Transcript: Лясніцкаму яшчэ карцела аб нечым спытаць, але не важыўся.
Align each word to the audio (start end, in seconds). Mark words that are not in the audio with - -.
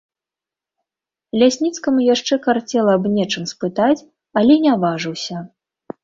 Лясніцкаму 1.41 2.05
яшчэ 2.13 2.37
карцела 2.45 2.95
аб 2.99 3.05
нечым 3.17 3.45
спытаць, 3.51 4.05
але 4.41 4.57
не 4.65 4.73
важыўся. 4.85 5.37